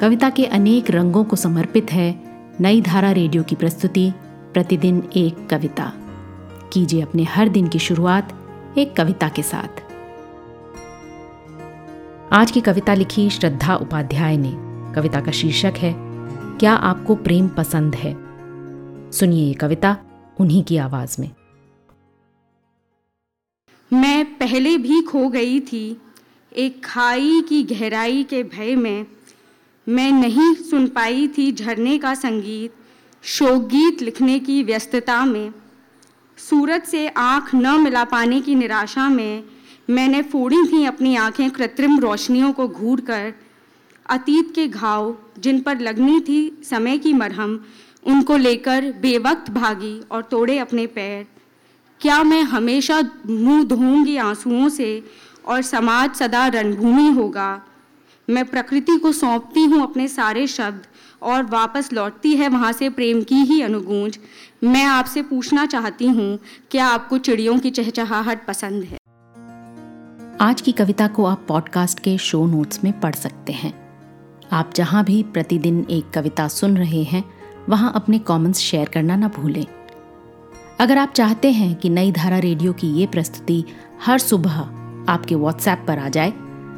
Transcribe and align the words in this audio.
कविता 0.00 0.30
के 0.30 0.44
अनेक 0.44 0.90
रंगों 0.90 1.24
को 1.24 1.36
समर्पित 1.36 1.92
है 1.92 2.22
नई 2.60 2.80
धारा 2.80 3.12
रेडियो 3.12 3.42
की 3.42 3.54
प्रस्तुति, 3.54 4.12
प्रतिदिन 4.52 5.10
एक 5.16 5.48
कविता। 5.50 5.92
कीजिए 6.72 7.00
अपने 7.00 7.24
हर 7.24 7.48
दिन 7.48 7.68
की 7.68 7.78
शुरुआत 7.78 8.34
एक 8.78 8.96
कविता 8.96 9.28
के 9.28 9.42
साथ। 9.42 9.82
आज 12.32 12.50
की 12.50 12.60
कविता 12.60 12.94
लिखी 12.94 13.30
श्रद्धा 13.30 13.76
उपाध्याय 13.76 14.36
ने। 14.36 14.52
कविता 14.94 15.20
का 15.20 15.30
शीर्षक 15.30 15.72
है, 15.76 15.94
क्या 16.58 16.74
आपको 16.74 17.14
प्रेम 17.14 17.48
पसंद 17.48 17.94
है? 17.94 18.16
सुनिए 19.12 19.48
ये 19.48 19.54
कविता 19.54 19.96
उन्हीं 20.40 20.62
की 20.62 20.76
आवाज़ 20.76 21.20
में। 21.20 21.30
मैं 23.92 24.38
पहले 24.38 24.78
भी 24.78 25.02
खो 25.02 25.28
गई 25.28 25.60
थी, 25.60 26.00
एक 26.56 26.84
खाई 26.84 27.42
की 27.48 27.62
गहराई 27.62 28.22
के 28.22 28.42
भय 28.42 28.74
में 28.76 29.06
मैं 29.86 30.10
नहीं 30.12 30.54
सुन 30.54 30.86
पाई 30.86 31.28
थी 31.28 31.52
झरने 31.52 31.98
का 31.98 32.14
संगीत 32.14 32.72
शोक 33.22 33.62
गीत 33.62 34.02
लिखने 34.02 34.38
की 34.38 34.62
व्यस्तता 34.62 35.24
में। 35.24 35.52
सूरत 36.38 36.84
से 36.84 37.08
आँख 37.08 37.54
न 37.54 37.80
मिला 37.80 38.04
पाने 38.04 38.40
की 38.40 38.54
निराशा 38.54 39.08
में 39.08 39.44
मैंने 39.90 40.22
फोड़ी 40.22 40.62
थी 40.64 40.84
अपनी 40.84 41.16
आँखें 41.16 41.50
कृत्रिम 41.50 41.98
रोशनियों 41.98 42.52
को 42.52 42.68
घूर 42.68 43.00
कर 43.00 43.32
अतीत 44.08 44.54
के 44.54 44.66
घाव 44.68 45.16
जिन 45.38 45.60
पर 45.60 45.78
लगनी 45.78 46.20
थी 46.20 46.62
समय 46.64 46.98
की 46.98 47.12
मरहम, 47.12 47.60
उनको 48.06 48.36
लेकर 48.36 48.92
बेवक्त 49.00 49.50
भागी 49.50 50.00
और 50.10 50.22
तोड़े 50.22 50.58
अपने 50.58 50.86
पैर। 50.86 51.26
क्या 52.00 52.22
मैं 52.22 52.42
हमेशा 52.42 53.00
मुँह 53.26 53.64
धोऊँगी 53.64 54.16
आंसुओं 54.16 54.68
से 54.68 55.02
और 55.46 55.62
समाज 55.62 56.14
सदा 56.14 56.46
रणभूमि 56.46 57.08
होगा? 57.10 57.62
मैं 58.28 58.44
प्रकृति 58.44 58.96
को 58.96 59.12
सौंपती 59.12 59.64
हूँ 59.64 59.82
अपने 59.82 60.08
सारे 60.08 60.46
शब्द 60.46 60.86
और 61.22 61.42
वापस 61.42 61.92
लौटती 61.92 62.34
है 62.36 62.48
वहाँ 62.48 62.72
से 62.72 62.88
प्रेम 62.88 63.22
की 63.22 63.34
ही 63.34 63.60
अनुगूंज। 63.62 64.18
मैं 64.64 64.84
आपसे 64.84 65.22
पूछना 65.22 65.66
चाहती 65.66 66.06
हूँ, 66.06 66.38
क्या 66.70 66.86
आपको 66.86 67.18
चिड़ियों 67.18 67.58
की 67.58 67.70
चहचहाहट 67.70 68.46
पसंद 68.46 68.84
है? 68.84 68.98
आज 70.40 70.60
की 70.60 70.72
कविता 70.72 71.06
को 71.08 71.24
आप 71.24 71.44
पॉडकास्ट 71.48 72.00
के 72.00 72.18
शो 72.18 72.46
नोट्स 72.46 72.84
में 72.84 73.00
पढ़ 73.00 73.14
सकते 73.14 73.52
हैं। 73.52 73.72
आप 74.52 74.72
जहाँ 74.76 75.04
भी 75.04 75.22
प्रतिदिन 75.22 75.86
एक 75.90 76.10
कविता 76.10 76.48
सुन 76.48 76.76
रहे 76.76 77.02
हैं, 77.02 77.24
वहाँ 77.68 77.92
अपने 77.94 78.18
कमेंट्स 78.18 78.60
शेयर 78.60 78.88
करना 78.88 79.16
ना 79.16 79.28
भूलें। 79.28 79.64
अगर 80.80 80.98
आप 80.98 81.12
चाहते 81.12 81.52
हैं 81.52 81.74
कि 81.74 81.88
नई 81.88 82.12
धारा 82.12 82.38
रेडियो 82.38 82.72
की 82.72 82.86
ये 82.86 83.06
प्रस्तुति 83.06 83.64
हर 84.04 84.18
सुबह 84.18 84.58
आपके 85.08 85.34
व्हाट्सएप 85.34 85.84
पर 85.88 85.98
आ 85.98 86.08
जाए 86.08 86.32